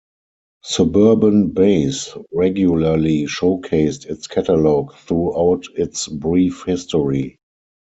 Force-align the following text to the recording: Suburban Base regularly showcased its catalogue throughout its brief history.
Suburban 0.63 1.49
Base 1.49 2.17
regularly 2.33 3.25
showcased 3.25 4.07
its 4.07 4.25
catalogue 4.25 4.95
throughout 4.95 5.65
its 5.75 6.07
brief 6.07 6.63
history. 6.65 7.37